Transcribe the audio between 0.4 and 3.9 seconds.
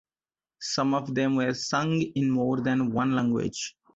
Some of them were sung in more than one language.